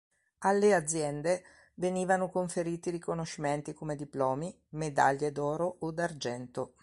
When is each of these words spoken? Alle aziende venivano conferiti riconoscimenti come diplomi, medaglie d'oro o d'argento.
Alle 0.39 0.73
aziende 0.73 1.43
venivano 1.75 2.27
conferiti 2.31 2.89
riconoscimenti 2.89 3.71
come 3.73 3.95
diplomi, 3.95 4.51
medaglie 4.69 5.31
d'oro 5.31 5.75
o 5.81 5.91
d'argento. 5.91 6.77